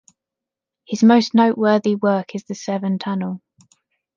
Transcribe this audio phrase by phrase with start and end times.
[0.85, 3.39] His most noteworthy work is the Severn Tunnel.